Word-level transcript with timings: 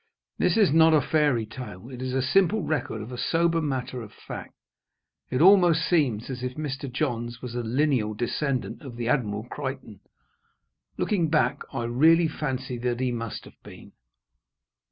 This 0.39 0.57
is 0.57 0.73
not 0.73 0.95
a 0.95 0.99
fairy 0.99 1.45
tale. 1.45 1.91
It 1.91 2.01
is 2.01 2.13
a 2.15 2.23
simple 2.23 2.63
record 2.63 3.03
of 3.03 3.11
a 3.11 3.19
sober 3.19 3.61
matter 3.61 4.01
of 4.01 4.11
fact. 4.11 4.55
It 5.29 5.41
almost 5.41 5.87
seems 5.87 6.27
as 6.31 6.41
if 6.41 6.55
Mr. 6.55 6.91
Johns 6.91 7.39
was 7.43 7.53
a 7.53 7.61
lineal 7.61 8.15
descendant 8.15 8.81
of 8.81 8.95
the 8.95 9.07
Admirable 9.07 9.47
Crichton. 9.51 9.99
Looking 10.97 11.29
back, 11.29 11.61
I 11.71 11.83
really 11.83 12.27
fancy 12.27 12.79
that 12.79 12.99
he 12.99 13.11
must 13.11 13.45
have 13.45 13.61
been. 13.61 13.91